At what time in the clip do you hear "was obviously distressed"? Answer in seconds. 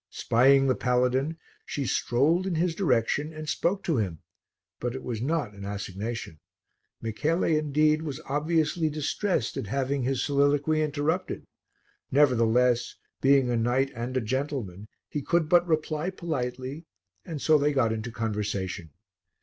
8.01-9.57